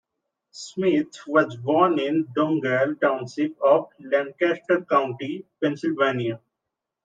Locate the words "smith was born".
0.49-1.99